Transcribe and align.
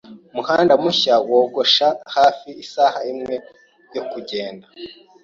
Umuhanda 0.31 0.73
mushya 0.83 1.15
wogosha 1.31 1.87
hafi 2.15 2.49
isaha 2.63 2.99
imwe 3.11 3.35
yo 3.95 4.01
kugenda. 4.11 4.65